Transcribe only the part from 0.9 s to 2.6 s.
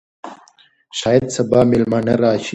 شاید سبا مېلمانه راشي.